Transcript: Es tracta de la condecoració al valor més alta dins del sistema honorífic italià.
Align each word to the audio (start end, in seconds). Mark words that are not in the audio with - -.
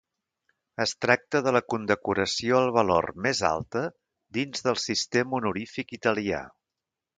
Es 0.85 0.93
tracta 1.05 1.41
de 1.47 1.53
la 1.57 1.61
condecoració 1.73 2.57
al 2.61 2.73
valor 2.79 3.07
més 3.27 3.43
alta 3.51 3.85
dins 4.41 4.67
del 4.69 4.83
sistema 4.87 5.41
honorífic 5.43 5.97
italià. 6.03 6.45